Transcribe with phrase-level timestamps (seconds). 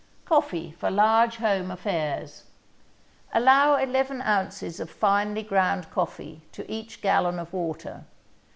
[0.25, 2.45] COFFEE FOR LARGE HOME AFFAIRS
[3.35, 8.05] Allow eleven ounces of finely ground coffee to each gallon of water.